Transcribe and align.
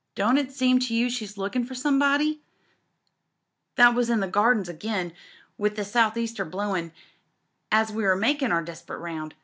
* 0.00 0.14
Don't 0.14 0.36
it 0.36 0.52
seem 0.52 0.78
to 0.80 0.94
you 0.94 1.08
she's 1.08 1.38
lookin' 1.38 1.64
for 1.64 1.74
somebody?' 1.74 2.42
That 3.76 3.94
was 3.94 4.10
in 4.10 4.20
the 4.20 4.28
Gardens 4.28 4.68
a^ain, 4.68 5.14
with 5.56 5.76
the 5.76 5.86
South 5.86 6.18
Easter 6.18 6.44
blowin' 6.44 6.92
as 7.72 7.90
we 7.90 8.02
were 8.02 8.14
makin' 8.14 8.52
our 8.52 8.62
desperate 8.62 8.98
round. 8.98 9.34